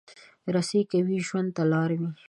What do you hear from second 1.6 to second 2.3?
لاره وي.